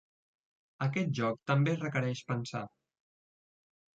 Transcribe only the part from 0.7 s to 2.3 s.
Aquest joc també requereix